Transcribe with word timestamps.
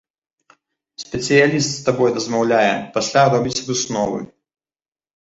Спецыяліст 1.03 1.69
з 1.75 1.85
табой 1.91 2.09
размаўляе, 2.17 2.73
пасля 2.99 3.21
робіць 3.37 3.57
высновы. 3.71 4.19